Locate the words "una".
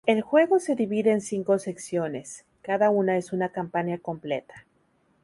2.89-3.17, 3.33-3.49